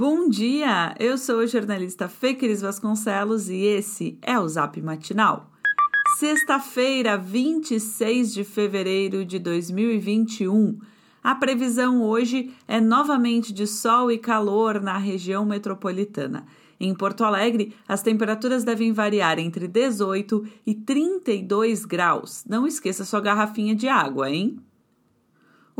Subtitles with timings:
[0.00, 0.94] Bom dia!
[0.98, 5.50] Eu sou a jornalista Fê Cris Vasconcelos e esse é o Zap Matinal.
[6.18, 10.78] Sexta-feira, 26 de fevereiro de 2021.
[11.22, 16.46] A previsão hoje é novamente de sol e calor na região metropolitana.
[16.80, 22.42] Em Porto Alegre, as temperaturas devem variar entre 18 e 32 graus.
[22.48, 24.62] Não esqueça sua garrafinha de água, hein?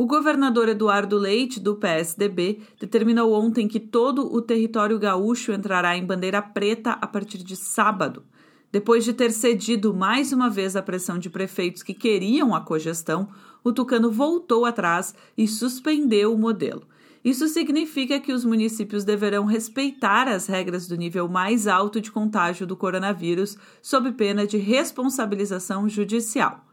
[0.00, 6.06] O governador Eduardo Leite, do PSDB, determinou ontem que todo o território gaúcho entrará em
[6.06, 8.24] bandeira preta a partir de sábado.
[8.72, 13.28] Depois de ter cedido mais uma vez à pressão de prefeitos que queriam a cogestão,
[13.62, 16.84] o Tucano voltou atrás e suspendeu o modelo.
[17.22, 22.66] Isso significa que os municípios deverão respeitar as regras do nível mais alto de contágio
[22.66, 26.69] do coronavírus, sob pena de responsabilização judicial.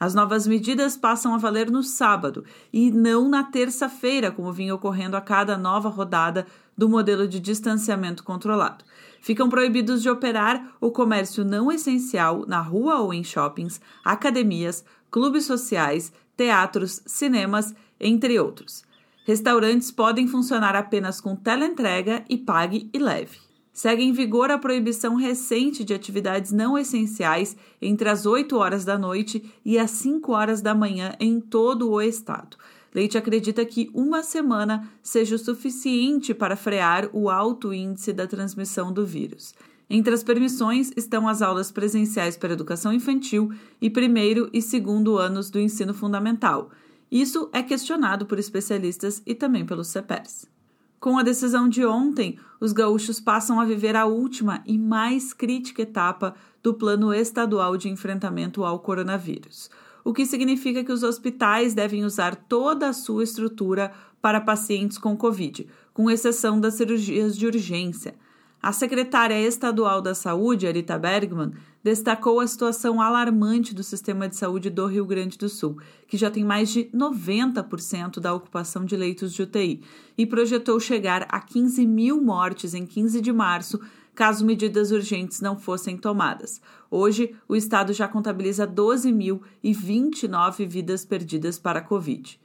[0.00, 5.14] As novas medidas passam a valer no sábado e não na terça-feira, como vinha ocorrendo
[5.14, 8.82] a cada nova rodada do modelo de distanciamento controlado.
[9.20, 15.44] Ficam proibidos de operar o comércio não essencial na rua ou em shoppings, academias, clubes
[15.44, 18.82] sociais, teatros, cinemas, entre outros.
[19.26, 23.49] Restaurantes podem funcionar apenas com teleentrega e pague e leve.
[23.80, 28.98] Segue em vigor a proibição recente de atividades não essenciais entre as 8 horas da
[28.98, 32.58] noite e as 5 horas da manhã em todo o estado.
[32.94, 38.92] Leite acredita que uma semana seja o suficiente para frear o alto índice da transmissão
[38.92, 39.54] do vírus.
[39.88, 45.48] Entre as permissões estão as aulas presenciais para educação infantil e primeiro e segundo anos
[45.48, 46.70] do ensino fundamental.
[47.10, 50.59] Isso é questionado por especialistas e também pelos CEPERS.
[51.00, 55.80] Com a decisão de ontem, os gaúchos passam a viver a última e mais crítica
[55.80, 59.70] etapa do plano estadual de enfrentamento ao coronavírus,
[60.04, 65.16] o que significa que os hospitais devem usar toda a sua estrutura para pacientes com
[65.16, 68.14] Covid, com exceção das cirurgias de urgência.
[68.62, 74.68] A secretária estadual da Saúde, Arita Bergman, destacou a situação alarmante do sistema de saúde
[74.68, 79.32] do Rio Grande do Sul, que já tem mais de 90% da ocupação de leitos
[79.32, 79.82] de UTI,
[80.16, 83.80] e projetou chegar a 15 mil mortes em 15 de março,
[84.14, 86.60] caso medidas urgentes não fossem tomadas.
[86.90, 92.38] Hoje, o estado já contabiliza 12.029 vidas perdidas para a Covid.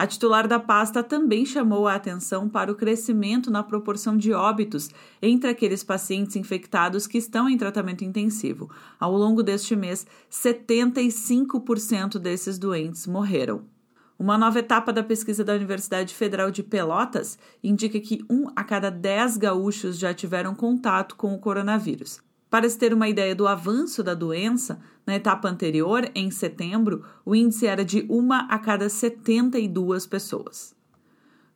[0.00, 4.88] A titular da pasta também chamou a atenção para o crescimento na proporção de óbitos
[5.20, 8.70] entre aqueles pacientes infectados que estão em tratamento intensivo.
[8.98, 13.66] Ao longo deste mês, 75% desses doentes morreram.
[14.18, 18.88] Uma nova etapa da pesquisa da Universidade Federal de Pelotas indica que um a cada
[18.88, 22.22] dez gaúchos já tiveram contato com o coronavírus.
[22.50, 27.34] Para se ter uma ideia do avanço da doença, na etapa anterior, em setembro, o
[27.34, 30.74] índice era de uma a cada 72 pessoas.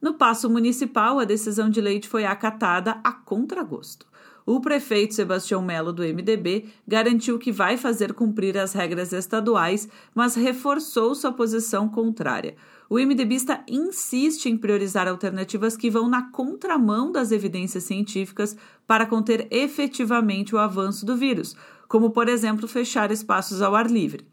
[0.01, 4.07] No passo municipal, a decisão de leite foi acatada a contragosto.
[4.47, 10.35] O prefeito Sebastião Melo, do MDB, garantiu que vai fazer cumprir as regras estaduais, mas
[10.35, 12.55] reforçou sua posição contrária.
[12.91, 18.55] O MDBista insiste em priorizar alternativas que vão na contramão das evidências científicas
[18.87, 21.57] para conter efetivamente o avanço do vírus,
[21.89, 24.27] como, por exemplo, fechar espaços ao ar livre.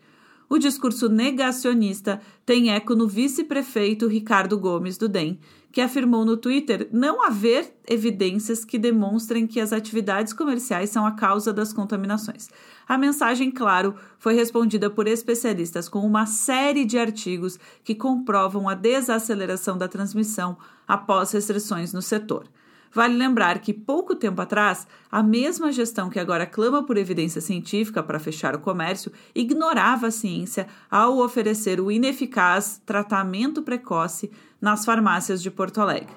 [0.51, 5.39] O discurso negacionista tem eco no vice-prefeito Ricardo Gomes do DEM,
[5.71, 11.13] que afirmou no Twitter não haver evidências que demonstrem que as atividades comerciais são a
[11.13, 12.49] causa das contaminações.
[12.85, 18.75] A mensagem, claro, foi respondida por especialistas com uma série de artigos que comprovam a
[18.75, 22.43] desaceleração da transmissão após restrições no setor.
[22.93, 28.03] Vale lembrar que, pouco tempo atrás, a mesma gestão que agora clama por evidência científica
[28.03, 35.41] para fechar o comércio ignorava a ciência ao oferecer o ineficaz tratamento precoce nas farmácias
[35.41, 36.13] de Porto Alegre.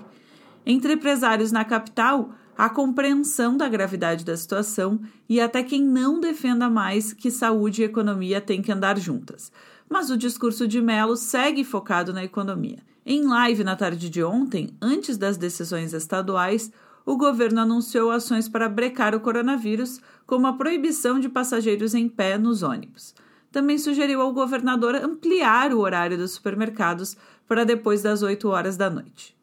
[0.67, 6.71] Entre empresários na capital, a compreensão da gravidade da situação e até quem não defenda
[6.71, 9.53] mais que saúde e economia têm que andar juntas.
[9.89, 12.79] Mas o discurso de Mello segue focado na economia.
[13.07, 16.73] Em live na tarde de ontem, antes das decisões estaduais,
[17.05, 22.39] o governo anunciou ações para brecar o coronavírus, como a proibição de passageiros em pé
[22.39, 23.15] nos ônibus.
[23.53, 27.17] Também sugeriu ao governador ampliar o horário dos supermercados
[27.47, 29.37] para depois das 8 horas da noite.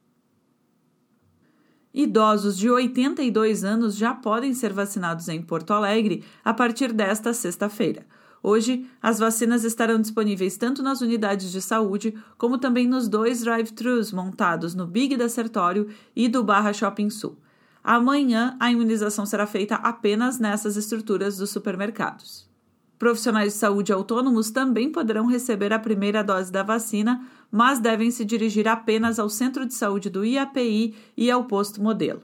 [1.94, 8.06] Idosos de 82 anos já podem ser vacinados em Porto Alegre a partir desta sexta-feira.
[8.44, 14.12] Hoje, as vacinas estarão disponíveis tanto nas unidades de saúde, como também nos dois drive-thrus
[14.12, 17.38] montados no Big da Sertório e do Barra Shopping Sul.
[17.84, 22.50] Amanhã, a imunização será feita apenas nessas estruturas dos supermercados.
[22.98, 28.24] Profissionais de saúde autônomos também poderão receber a primeira dose da vacina, mas devem se
[28.24, 32.22] dirigir apenas ao centro de saúde do IAPI e ao posto modelo.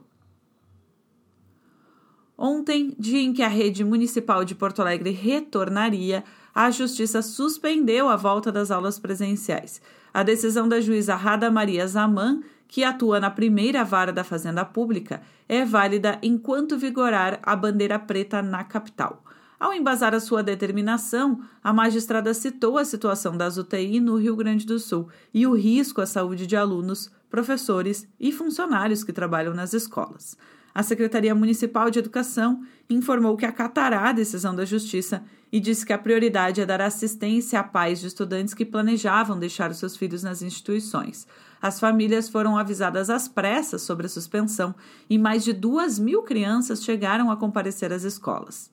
[2.40, 6.22] Ontem, dia em que a rede municipal de Porto Alegre retornaria,
[6.54, 9.82] a Justiça suspendeu a volta das aulas presenciais.
[10.14, 15.20] A decisão da juíza Rada Maria Zaman, que atua na primeira vara da Fazenda Pública,
[15.48, 19.24] é válida enquanto vigorar a bandeira preta na capital.
[19.58, 24.64] Ao embasar a sua determinação, a magistrada citou a situação das UTI no Rio Grande
[24.64, 29.72] do Sul e o risco à saúde de alunos, professores e funcionários que trabalham nas
[29.72, 30.36] escolas.
[30.78, 35.92] A Secretaria Municipal de Educação informou que acatará a decisão da Justiça e disse que
[35.92, 40.22] a prioridade é dar assistência a pais de estudantes que planejavam deixar os seus filhos
[40.22, 41.26] nas instituições.
[41.60, 44.72] As famílias foram avisadas às pressas sobre a suspensão
[45.10, 48.70] e mais de duas mil crianças chegaram a comparecer às escolas.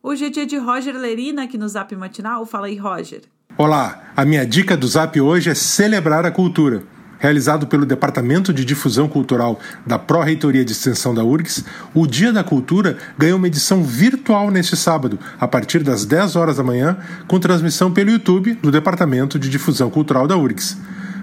[0.00, 2.46] Hoje é dia de Roger Lerina aqui no Zap Matinal.
[2.46, 3.22] Fala aí, Roger.
[3.58, 6.86] Olá, a minha dica do Zap hoje é celebrar a cultura.
[7.20, 12.42] Realizado pelo Departamento de Difusão Cultural da Pró-Reitoria de Extensão da URGS, o Dia da
[12.42, 16.96] Cultura ganhou uma edição virtual neste sábado, a partir das 10 horas da manhã,
[17.28, 20.78] com transmissão pelo YouTube do Departamento de Difusão Cultural da URGS.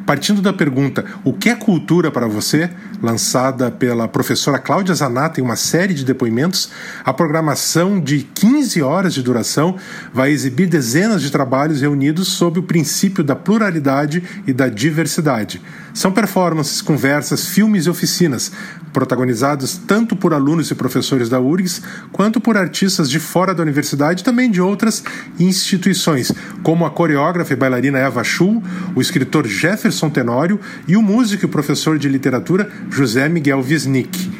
[0.07, 2.69] Partindo da pergunta O que é cultura para você?
[3.01, 6.69] lançada pela professora Cláudia Zanata em uma série de depoimentos,
[7.03, 9.75] a programação de 15 horas de duração
[10.13, 15.61] vai exibir dezenas de trabalhos reunidos sob o princípio da pluralidade e da diversidade.
[15.97, 18.51] São performances, conversas, filmes e oficinas,
[18.93, 24.21] protagonizados tanto por alunos e professores da URGS quanto por artistas de fora da universidade
[24.21, 25.03] e também de outras
[25.39, 28.61] instituições, como a coreógrafa e bailarina Eva Schul,
[28.95, 34.31] o escritor Jefferson Tenório e o músico e professor de literatura José Miguel Wisnik.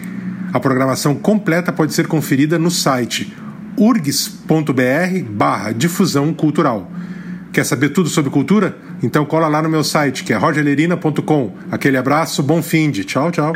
[0.54, 3.36] A programação completa pode ser conferida no site
[3.76, 6.92] urgs.br barra difusão cultural.
[7.58, 8.78] Quer saber tudo sobre cultura?
[9.02, 11.56] Então cola lá no meu site, que é rogerlerina.com.
[11.72, 13.52] Aquele abraço, bom fim de tchau, tchau.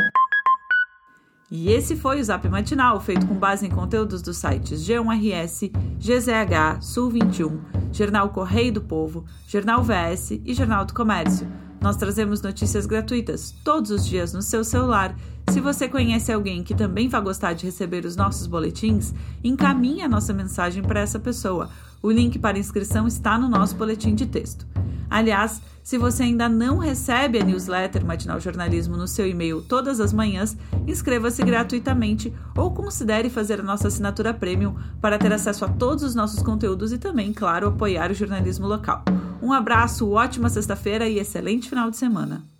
[1.48, 5.70] E esse foi o Zap Matinal, feito com base em conteúdos dos sites G1RS,
[6.00, 7.60] GZH, Sul 21,
[7.92, 11.46] Jornal Correio do Povo, Jornal VS e Jornal do Comércio.
[11.82, 15.16] Nós trazemos notícias gratuitas todos os dias no seu celular.
[15.50, 19.12] Se você conhece alguém que também vai gostar de receber os nossos boletins,
[19.42, 21.70] encaminhe a nossa mensagem para essa pessoa.
[22.00, 24.64] O link para inscrição está no nosso boletim de texto.
[25.10, 30.12] Aliás, se você ainda não recebe a newsletter Matinal Jornalismo no seu e-mail todas as
[30.12, 30.56] manhãs,
[30.86, 36.14] inscreva-se gratuitamente ou considere fazer a nossa assinatura premium para ter acesso a todos os
[36.14, 39.04] nossos conteúdos e também, claro, apoiar o jornalismo local.
[39.42, 42.51] Um abraço, ótima sexta-feira e excelente final de semana.